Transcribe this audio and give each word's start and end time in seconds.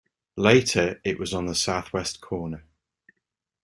Later 0.37 0.99
it 1.05 1.19
was 1.19 1.31
on 1.31 1.45
the 1.45 1.53
southwest 1.53 2.21
corner. 2.21 2.65